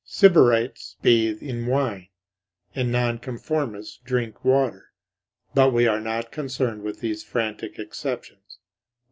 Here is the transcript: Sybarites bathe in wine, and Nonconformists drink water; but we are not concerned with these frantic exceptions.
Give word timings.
Sybarites 0.03 0.95
bathe 1.03 1.43
in 1.43 1.67
wine, 1.67 2.07
and 2.73 2.91
Nonconformists 2.91 3.99
drink 4.03 4.43
water; 4.43 4.93
but 5.53 5.71
we 5.73 5.85
are 5.85 5.99
not 6.01 6.31
concerned 6.31 6.81
with 6.81 7.01
these 7.01 7.23
frantic 7.23 7.77
exceptions. 7.77 8.57